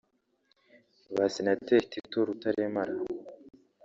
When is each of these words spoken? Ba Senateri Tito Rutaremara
Ba 1.15 1.25
Senateri 1.33 1.89
Tito 1.91 2.19
Rutaremara 2.27 2.93